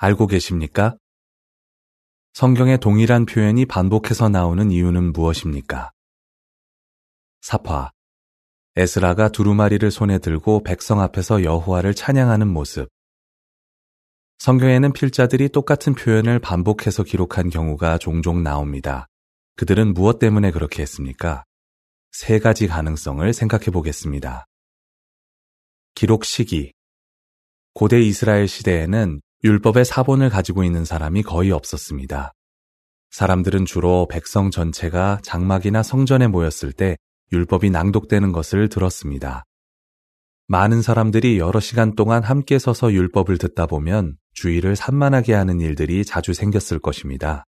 [0.00, 0.96] 알고 계십니까?
[2.32, 5.90] 성경에 동일한 표현이 반복해서 나오는 이유는 무엇입니까?
[7.40, 7.90] 사파.
[8.76, 12.88] 에스라가 두루마리를 손에 들고 백성 앞에서 여호와를 찬양하는 모습.
[14.38, 19.08] 성경에는 필자들이 똑같은 표현을 반복해서 기록한 경우가 종종 나옵니다.
[19.56, 21.42] 그들은 무엇 때문에 그렇게 했습니까?
[22.12, 24.46] 세 가지 가능성을 생각해 보겠습니다.
[25.96, 26.72] 기록 시기.
[27.74, 32.32] 고대 이스라엘 시대에는 율법의 사본을 가지고 있는 사람이 거의 없었습니다.
[33.10, 36.96] 사람들은 주로 백성 전체가 장막이나 성전에 모였을 때
[37.32, 39.44] 율법이 낭독되는 것을 들었습니다.
[40.48, 46.34] 많은 사람들이 여러 시간 동안 함께 서서 율법을 듣다 보면 주의를 산만하게 하는 일들이 자주
[46.34, 47.44] 생겼을 것입니다.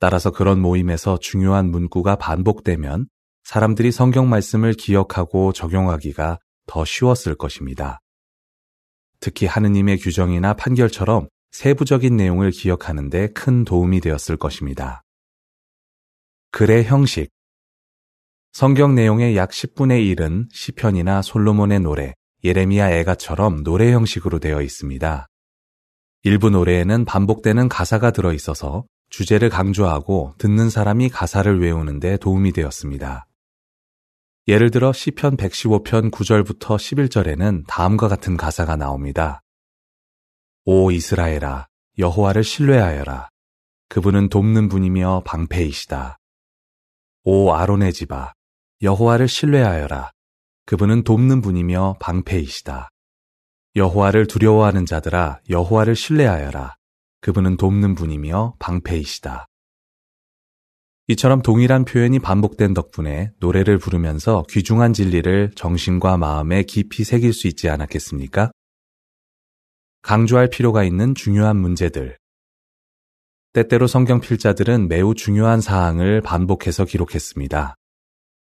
[0.00, 3.06] 따라서 그런 모임에서 중요한 문구가 반복되면
[3.44, 8.00] 사람들이 성경 말씀을 기억하고 적용하기가 더 쉬웠을 것입니다.
[9.20, 15.02] 특히 하느님의 규정이나 판결처럼 세부적인 내용을 기억하는데 큰 도움이 되었을 것입니다.
[16.52, 17.30] 글의 형식
[18.52, 25.26] 성경 내용의 약 10분의 1은 시편이나 솔로몬의 노래, 예레미야 애가처럼 노래 형식으로 되어 있습니다.
[26.24, 33.26] 일부 노래에는 반복되는 가사가 들어 있어서 주제를 강조하고 듣는 사람이 가사를 외우는데 도움이 되었습니다.
[34.50, 39.42] 예를 들어 시편 115편 9절부터 11절에는 다음과 같은 가사가 나옵니다.
[40.64, 43.28] 오 이스라엘아 여호와를 신뢰하여라
[43.88, 46.18] 그분은 돕는 분이며 방패이시다.
[47.22, 48.32] 오 아론의 집아
[48.82, 50.10] 여호와를 신뢰하여라.
[50.66, 52.88] 그분은 돕는 분이며 방패이시다.
[53.76, 56.74] 여호와를 두려워하는 자들아 여호와를 신뢰하여라.
[57.20, 59.46] 그분은 돕는 분이며 방패이시다.
[61.10, 67.68] 이처럼 동일한 표현이 반복된 덕분에 노래를 부르면서 귀중한 진리를 정신과 마음에 깊이 새길 수 있지
[67.68, 68.52] 않았겠습니까?
[70.02, 72.16] 강조할 필요가 있는 중요한 문제들.
[73.52, 77.74] 때때로 성경 필자들은 매우 중요한 사항을 반복해서 기록했습니다.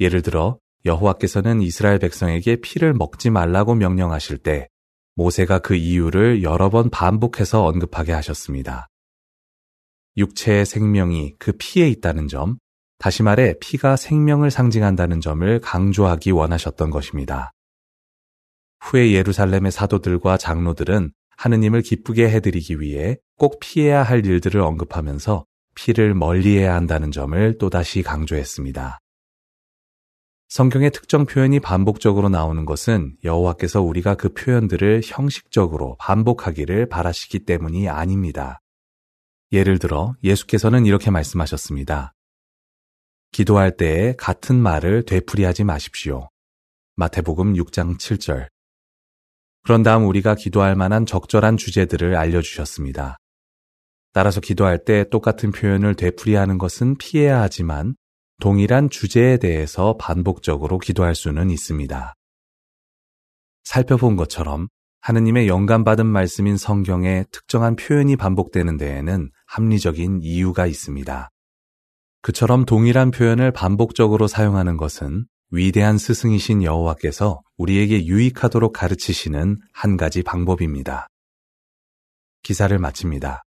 [0.00, 4.66] 예를 들어 여호와께서는 이스라엘 백성에게 피를 먹지 말라고 명령하실 때
[5.14, 8.88] 모세가 그 이유를 여러 번 반복해서 언급하게 하셨습니다.
[10.18, 12.58] 육체의 생명이 그 피에 있다는 점,
[12.98, 17.52] 다시 말해 피가 생명을 상징한다는 점을 강조하기 원하셨던 것입니다.
[18.80, 25.44] 후에 예루살렘의 사도들과 장로들은 하느님을 기쁘게 해드리기 위해 꼭 피해야 할 일들을 언급하면서
[25.76, 28.98] 피를 멀리해야 한다는 점을 또다시 강조했습니다.
[30.48, 38.60] 성경의 특정 표현이 반복적으로 나오는 것은 여호와께서 우리가 그 표현들을 형식적으로 반복하기를 바라시기 때문이 아닙니다.
[39.52, 42.12] 예를 들어 예수께서는 이렇게 말씀하셨습니다.
[43.32, 46.28] 기도할 때에 같은 말을 되풀이하지 마십시오.
[46.96, 48.48] 마태복음 6장 7절.
[49.64, 53.16] 그런 다음 우리가 기도할 만한 적절한 주제들을 알려주셨습니다.
[54.12, 57.94] 따라서 기도할 때 똑같은 표현을 되풀이하는 것은 피해야 하지만
[58.40, 62.14] 동일한 주제에 대해서 반복적으로 기도할 수는 있습니다.
[63.64, 64.68] 살펴본 것처럼
[65.00, 71.30] 하느님의 영감받은 말씀인 성경에 특정한 표현이 반복되는 데에는 합리적인 이유가 있습니다.
[72.22, 81.08] 그처럼 동일한 표현을 반복적으로 사용하는 것은 위대한 스승이신 여호와께서 우리에게 유익하도록 가르치시는 한 가지 방법입니다.
[82.42, 83.42] 기사를 마칩니다.